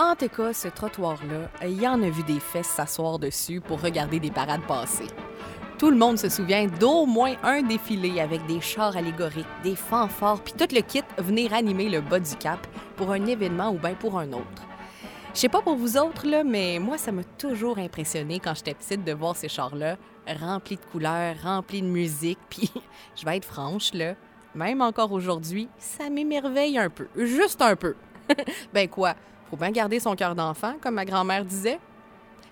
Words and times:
En 0.00 0.14
tout 0.14 0.28
cas, 0.28 0.52
ce 0.52 0.68
trottoir-là, 0.68 1.50
il 1.64 1.82
y 1.82 1.88
en 1.88 2.00
a 2.04 2.08
vu 2.08 2.22
des 2.22 2.38
fesses 2.38 2.68
s'asseoir 2.68 3.18
dessus 3.18 3.60
pour 3.60 3.82
regarder 3.82 4.20
des 4.20 4.30
parades 4.30 4.62
passer. 4.62 5.08
Tout 5.76 5.90
le 5.90 5.96
monde 5.96 6.18
se 6.18 6.28
souvient 6.28 6.68
d'au 6.68 7.04
moins 7.04 7.34
un 7.42 7.62
défilé 7.62 8.20
avec 8.20 8.46
des 8.46 8.60
chars 8.60 8.96
allégoriques, 8.96 9.44
des 9.64 9.74
fanfares, 9.74 10.40
puis 10.40 10.52
tout 10.52 10.72
le 10.72 10.82
kit 10.82 11.02
venir 11.16 11.52
animer 11.52 11.88
le 11.88 12.00
bas 12.00 12.20
du 12.20 12.36
cap 12.36 12.64
pour 12.94 13.10
un 13.10 13.26
événement 13.26 13.70
ou 13.70 13.78
bien 13.78 13.94
pour 13.94 14.20
un 14.20 14.32
autre. 14.32 14.62
Je 15.34 15.40
sais 15.40 15.48
pas 15.48 15.62
pour 15.62 15.74
vous 15.74 15.96
autres, 15.96 16.28
là, 16.28 16.44
mais 16.44 16.78
moi, 16.78 16.96
ça 16.96 17.10
m'a 17.10 17.24
toujours 17.36 17.78
impressionné 17.78 18.38
quand 18.38 18.54
j'étais 18.54 18.74
petite 18.74 19.02
de 19.02 19.12
voir 19.12 19.34
ces 19.34 19.48
chars-là, 19.48 19.96
remplis 20.40 20.76
de 20.76 20.92
couleurs, 20.92 21.34
remplis 21.42 21.82
de 21.82 21.88
musique, 21.88 22.38
puis 22.48 22.70
je 23.16 23.24
vais 23.24 23.38
être 23.38 23.44
franche, 23.44 23.92
là, 23.94 24.14
même 24.54 24.80
encore 24.80 25.10
aujourd'hui, 25.10 25.68
ça 25.76 26.08
m'émerveille 26.08 26.78
un 26.78 26.88
peu, 26.88 27.08
juste 27.16 27.60
un 27.62 27.74
peu. 27.74 27.96
ben 28.72 28.88
quoi, 28.88 29.14
faut 29.48 29.56
bien 29.56 29.70
garder 29.70 30.00
son 30.00 30.14
cœur 30.14 30.34
d'enfant, 30.34 30.74
comme 30.80 30.94
ma 30.94 31.04
grand-mère 31.04 31.44
disait. 31.44 31.78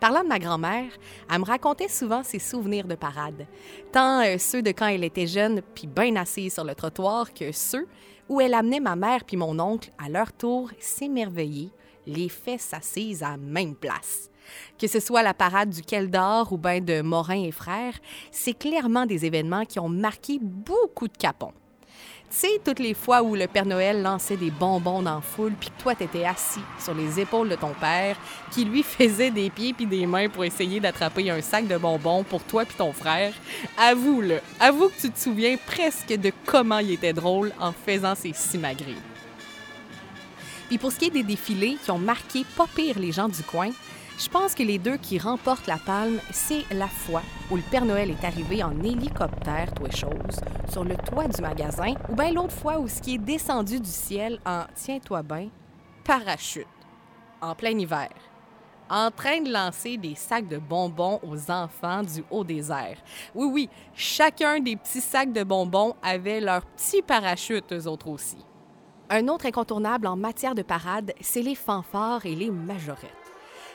Parlant 0.00 0.22
de 0.22 0.28
ma 0.28 0.38
grand-mère, 0.38 0.90
elle 1.30 1.40
me 1.40 1.44
racontait 1.44 1.88
souvent 1.88 2.22
ses 2.22 2.38
souvenirs 2.38 2.86
de 2.86 2.94
parade, 2.94 3.46
tant 3.92 4.22
euh, 4.22 4.38
ceux 4.38 4.62
de 4.62 4.70
quand 4.70 4.86
elle 4.86 5.04
était 5.04 5.26
jeune 5.26 5.60
puis 5.74 5.86
bien 5.86 6.16
assise 6.16 6.54
sur 6.54 6.64
le 6.64 6.74
trottoir 6.74 7.34
que 7.34 7.52
ceux 7.52 7.86
où 8.28 8.40
elle 8.40 8.54
amenait 8.54 8.80
ma 8.80 8.96
mère 8.96 9.24
puis 9.24 9.36
mon 9.36 9.58
oncle 9.60 9.90
à 10.02 10.08
leur 10.08 10.32
tour 10.32 10.70
s'émerveiller, 10.78 11.70
les 12.06 12.30
fesses 12.30 12.72
assises 12.72 13.22
à 13.22 13.36
même 13.36 13.74
place. 13.74 14.30
Que 14.78 14.86
ce 14.86 15.00
soit 15.00 15.22
la 15.22 15.34
parade 15.34 15.68
du 15.68 15.82
d'Or 16.08 16.50
ou 16.52 16.56
bien 16.56 16.80
de 16.80 17.02
Morin 17.02 17.44
et 17.44 17.52
Frères, 17.52 17.98
c'est 18.32 18.58
clairement 18.58 19.04
des 19.04 19.26
événements 19.26 19.66
qui 19.66 19.78
ont 19.78 19.90
marqué 19.90 20.38
beaucoup 20.40 21.08
de 21.08 21.16
capons. 21.16 21.52
Tu 22.30 22.36
sais, 22.36 22.60
toutes 22.64 22.78
les 22.78 22.94
fois 22.94 23.24
où 23.24 23.34
le 23.34 23.48
Père 23.48 23.66
Noël 23.66 24.02
lançait 24.02 24.36
des 24.36 24.52
bonbons 24.52 25.02
dans 25.02 25.16
la 25.16 25.20
foule, 25.20 25.52
puis 25.58 25.68
que 25.68 25.82
toi, 25.82 25.96
t'étais 25.96 26.24
assis 26.24 26.62
sur 26.78 26.94
les 26.94 27.18
épaules 27.18 27.48
de 27.48 27.56
ton 27.56 27.74
père, 27.74 28.16
qui 28.52 28.64
lui 28.64 28.82
faisait 28.84 29.32
des 29.32 29.50
pieds 29.50 29.72
puis 29.72 29.86
des 29.86 30.06
mains 30.06 30.28
pour 30.28 30.44
essayer 30.44 30.78
d'attraper 30.78 31.28
un 31.28 31.40
sac 31.40 31.66
de 31.66 31.76
bonbons 31.76 32.22
pour 32.22 32.44
toi 32.44 32.64
puis 32.64 32.76
ton 32.76 32.92
frère. 32.92 33.32
Avoue-le, 33.76 34.38
avoue 34.60 34.90
que 34.90 35.00
tu 35.00 35.10
te 35.10 35.18
souviens 35.18 35.56
presque 35.66 36.16
de 36.16 36.30
comment 36.46 36.78
il 36.78 36.92
était 36.92 37.12
drôle 37.12 37.50
en 37.58 37.72
faisant 37.72 38.14
ses 38.14 38.32
simagrées. 38.32 38.94
Puis 40.68 40.78
pour 40.78 40.92
ce 40.92 41.00
qui 41.00 41.06
est 41.06 41.10
des 41.10 41.24
défilés 41.24 41.78
qui 41.82 41.90
ont 41.90 41.98
marqué 41.98 42.44
pas 42.56 42.68
pire 42.72 43.00
les 43.00 43.10
gens 43.10 43.28
du 43.28 43.42
coin, 43.42 43.70
je 44.20 44.28
pense 44.28 44.54
que 44.54 44.62
les 44.62 44.78
deux 44.78 44.98
qui 44.98 45.18
remportent 45.18 45.66
la 45.66 45.78
palme, 45.78 46.20
c'est 46.30 46.64
la 46.72 46.88
fois 46.88 47.22
où 47.50 47.56
le 47.56 47.62
Père 47.62 47.86
Noël 47.86 48.10
est 48.10 48.24
arrivé 48.24 48.62
en 48.62 48.78
hélicoptère, 48.82 49.72
toi 49.72 49.88
chose, 49.90 50.40
sur 50.70 50.84
le 50.84 50.94
toit 50.96 51.26
du 51.26 51.40
magasin, 51.40 51.94
ou 52.10 52.14
bien 52.14 52.30
l'autre 52.32 52.52
fois 52.52 52.78
où 52.78 52.86
ce 52.86 53.00
qui 53.00 53.14
est 53.14 53.18
descendu 53.18 53.80
du 53.80 53.88
ciel 53.88 54.38
en, 54.44 54.64
tiens-toi 54.74 55.22
bien, 55.22 55.48
parachute, 56.04 56.66
en 57.40 57.54
plein 57.54 57.78
hiver, 57.78 58.10
en 58.90 59.10
train 59.10 59.40
de 59.40 59.50
lancer 59.50 59.96
des 59.96 60.14
sacs 60.16 60.48
de 60.48 60.58
bonbons 60.58 61.18
aux 61.22 61.50
enfants 61.50 62.02
du 62.02 62.22
haut 62.30 62.44
des 62.44 62.70
airs. 62.70 62.98
Oui, 63.34 63.48
oui, 63.50 63.68
chacun 63.94 64.60
des 64.60 64.76
petits 64.76 65.00
sacs 65.00 65.32
de 65.32 65.44
bonbons 65.44 65.94
avait 66.02 66.40
leur 66.40 66.66
petit 66.66 67.00
parachute, 67.00 67.72
eux 67.72 67.86
autres 67.86 68.08
aussi. 68.08 68.44
Un 69.08 69.28
autre 69.28 69.46
incontournable 69.46 70.06
en 70.06 70.16
matière 70.16 70.54
de 70.54 70.62
parade, 70.62 71.14
c'est 71.20 71.42
les 71.42 71.54
fanfares 71.54 72.26
et 72.26 72.34
les 72.34 72.50
majorettes. 72.50 73.19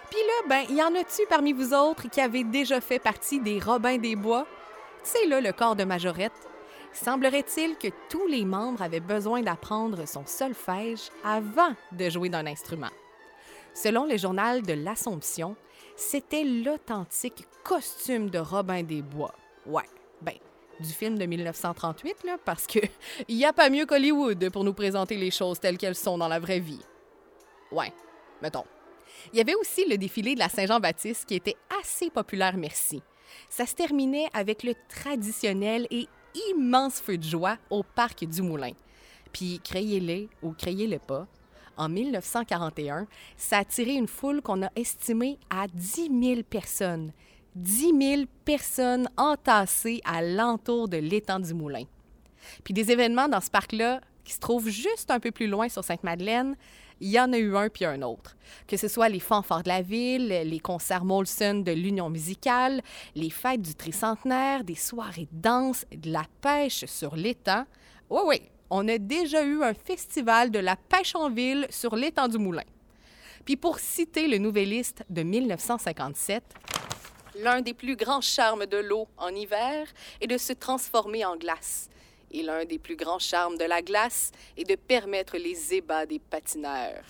Puis 0.10 0.20
là, 0.20 0.48
ben, 0.48 0.76
y 0.76 0.82
en 0.82 0.94
a-tu 0.96 1.24
parmi 1.30 1.54
vous 1.54 1.74
autres 1.74 2.10
qui 2.10 2.22
avez 2.22 2.44
déjà 2.44 2.82
fait 2.82 3.00
partie 3.00 3.40
des 3.40 3.60
Robins 3.60 3.98
des 3.98 4.16
Bois? 4.16 4.46
C'est 5.04 5.26
là 5.28 5.42
le 5.42 5.52
corps 5.52 5.76
de 5.76 5.84
majorette. 5.84 6.34
Semblerait-il 6.94 7.78
que 7.78 7.90
tous 8.10 8.26
les 8.28 8.46
membres 8.46 8.82
avaient 8.82 9.00
besoin 9.00 9.42
d'apprendre 9.42 10.08
son 10.08 10.26
solfège 10.26 11.10
avant 11.24 11.74
de 11.92 12.10
jouer 12.10 12.30
d'un 12.30 12.46
instrument. 12.46 12.90
Selon 13.74 14.06
le 14.06 14.18
journal 14.18 14.62
de 14.62 14.74
l'Assomption, 14.74 15.56
c'était 15.98 16.44
l'authentique 16.44 17.46
costume 17.64 18.30
de 18.30 18.40
Robin 18.40 18.84
des 18.84 19.02
Bois. 19.02 19.34
Ouais, 19.66 19.84
ben, 20.22 20.36
du 20.80 20.90
film 20.90 21.18
de 21.18 21.26
1938, 21.26 22.24
là, 22.24 22.38
parce 22.44 22.68
que 22.68 22.80
il 23.28 23.36
n'y 23.36 23.46
a 23.46 23.54
pas 23.54 23.70
mieux 23.70 23.86
qu'Hollywood 23.86 24.50
pour 24.50 24.64
nous 24.64 24.74
présenter 24.74 25.18
les 25.18 25.32
choses 25.32 25.60
telles 25.60 25.78
qu'elles 25.78 25.96
sont 25.96 26.18
dans 26.18 26.28
la 26.28 26.40
vraie 26.40 26.60
vie. 26.60 26.82
Ouais, 27.72 27.92
mettons. 28.42 28.66
Il 29.34 29.38
y 29.38 29.42
avait 29.42 29.56
aussi 29.56 29.86
le 29.88 29.98
défilé 29.98 30.36
de 30.36 30.40
la 30.40 30.50
Saint-Jean-Baptiste 30.50 31.26
qui 31.26 31.36
était 31.36 31.56
assez 31.82 32.10
populaire, 32.10 32.58
merci. 32.58 33.02
Ça 33.50 33.66
se 33.66 33.76
terminait 33.76 34.28
avec 34.34 34.64
le 34.64 34.74
traditionnel 34.88 35.88
et 35.92 36.08
immense 36.52 37.00
feu 37.00 37.18
de 37.18 37.24
joie 37.24 37.58
au 37.70 37.84
parc 37.84 38.26
du 38.26 38.42
Moulin. 38.42 38.74
Puis, 39.32 39.60
créez-le 39.64 40.30
ou 40.42 40.54
créez-le 40.54 41.00
pas, 41.00 41.28
en 41.78 41.90
1941, 41.90 43.08
ça 43.38 43.58
a 43.58 43.62
attiré 43.62 43.94
une 43.94 44.08
foule 44.08 44.42
qu'on 44.42 44.64
a 44.64 44.70
estimée 44.76 45.38
à 45.50 45.68
10 45.68 46.10
000 46.22 46.44
personnes. 46.44 47.12
10 47.56 47.94
000 48.00 48.24
personnes 48.44 49.10
entassées 49.18 50.02
à 50.06 50.22
l'entour 50.22 50.88
de 50.88 50.98
l'étang 50.98 51.40
du 51.40 51.54
Moulin. 51.54 51.84
Puis 52.64 52.74
des 52.74 52.92
événements 52.92 53.28
dans 53.28 53.42
ce 53.42 53.50
parc-là 53.50 54.02
qui 54.26 54.34
se 54.34 54.40
trouve 54.40 54.68
juste 54.68 55.12
un 55.12 55.22
peu 55.22 55.32
plus 55.32 55.48
loin 55.48 55.70
sur 55.70 55.84
Sainte-Madeleine, 55.84 56.58
il 57.00 57.10
y 57.10 57.20
en 57.20 57.32
a 57.34 57.38
eu 57.38 57.56
un 57.56 57.70
puis 57.70 57.86
un 57.86 58.02
autre. 58.02 58.36
Que 58.68 58.78
ce 58.78 58.88
soit 58.88 59.10
les 59.10 59.20
fanfares 59.20 59.64
de 59.64 59.70
la 59.70 59.82
ville, 59.82 60.28
les 60.28 60.60
concerts 60.60 61.06
Molson 61.06 61.62
de 61.66 61.72
l'Union 61.72 62.10
musicale, 62.10 62.82
les 63.16 63.30
fêtes 63.30 63.62
du 63.62 63.76
tricentenaire, 63.76 64.64
des 64.64 64.76
soirées 64.76 65.28
de 65.32 65.42
danse, 65.42 65.86
de 65.96 66.12
la 66.12 66.24
pêche 66.42 66.86
sur 66.86 67.16
l'étang. 67.16 67.66
Oui, 68.10 68.22
oui, 68.26 68.42
on 68.70 68.88
a 68.88 68.98
déjà 68.98 69.44
eu 69.44 69.64
un 69.64 69.74
festival 69.74 70.52
de 70.52 70.60
la 70.60 70.76
pêche 70.76 71.16
en 71.16 71.30
ville 71.30 71.68
sur 71.70 71.96
l'étang 71.96 72.28
du 72.28 72.38
Moulin. 72.38 72.64
Puis 73.44 73.58
pour 73.58 73.80
citer 73.80 74.28
le 74.28 74.38
Nouvelliste 74.38 75.04
de 75.10 75.22
1957, 75.22 76.44
l'un 77.36 77.62
des 77.62 77.74
plus 77.74 77.96
grands 77.96 78.22
charmes 78.22 78.66
de 78.66 78.78
l'eau 78.78 79.08
en 79.18 79.30
hiver 79.30 79.88
est 80.22 80.28
de 80.28 80.38
se 80.38 80.54
transformer 80.54 81.26
en 81.26 81.36
glace. 81.36 81.90
Et 82.32 82.44
l'un 82.44 82.66
des 82.66 82.80
plus 82.80 82.96
grands 82.96 83.20
charmes 83.20 83.58
de 83.58 83.66
la 83.66 83.82
glace 83.82 84.32
est 84.58 84.64
de 84.64 84.76
permettre 84.76 85.38
les 85.38 85.74
ébats 85.74 86.06
des 86.06 86.20
patineurs. 86.20 87.04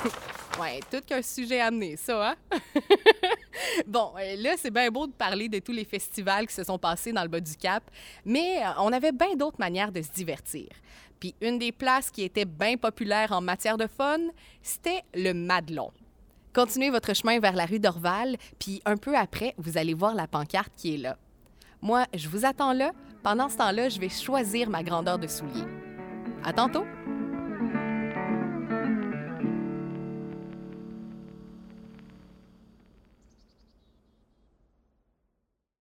ouais, 0.60 0.80
tout 0.90 1.00
qu'un 1.06 1.22
sujet 1.22 1.60
amené, 1.60 1.96
ça, 1.96 2.30
hein? 2.30 2.36
bon, 3.86 4.12
euh, 4.18 4.36
là, 4.36 4.54
c'est 4.56 4.70
bien 4.70 4.90
beau 4.90 5.06
de 5.06 5.12
parler 5.12 5.48
de 5.48 5.58
tous 5.58 5.72
les 5.72 5.84
festivals 5.84 6.46
qui 6.46 6.54
se 6.54 6.64
sont 6.64 6.78
passés 6.78 7.12
dans 7.12 7.22
le 7.22 7.28
bas 7.28 7.40
du 7.40 7.56
Cap, 7.56 7.82
mais 8.24 8.62
euh, 8.62 8.70
on 8.78 8.92
avait 8.92 9.12
bien 9.12 9.34
d'autres 9.34 9.58
manières 9.58 9.92
de 9.92 10.02
se 10.02 10.10
divertir. 10.10 10.68
Puis 11.18 11.34
une 11.42 11.58
des 11.58 11.72
places 11.72 12.10
qui 12.10 12.22
était 12.22 12.46
bien 12.46 12.76
populaire 12.76 13.32
en 13.32 13.42
matière 13.42 13.76
de 13.76 13.86
fun, 13.86 14.18
c'était 14.62 15.02
le 15.14 15.32
Madelon. 15.32 15.92
Continuez 16.52 16.90
votre 16.90 17.14
chemin 17.14 17.38
vers 17.38 17.54
la 17.54 17.66
rue 17.66 17.78
d'Orval, 17.78 18.36
puis 18.58 18.80
un 18.84 18.96
peu 18.96 19.16
après, 19.16 19.54
vous 19.58 19.78
allez 19.78 19.94
voir 19.94 20.14
la 20.14 20.26
pancarte 20.26 20.72
qui 20.74 20.94
est 20.94 20.98
là. 20.98 21.16
Moi, 21.82 22.06
je 22.12 22.28
vous 22.28 22.44
attends 22.44 22.72
là 22.72 22.92
pendant 23.22 23.48
ce 23.48 23.56
temps-là, 23.58 23.88
je 23.88 24.00
vais 24.00 24.08
choisir 24.08 24.70
ma 24.70 24.82
grandeur 24.82 25.18
de 25.18 25.26
soulier. 25.26 25.64
À 26.44 26.52
tantôt! 26.52 26.84